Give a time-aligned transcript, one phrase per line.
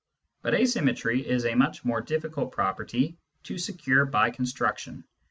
[0.41, 5.03] But asymmetry is a much more difficult property to secure by construction.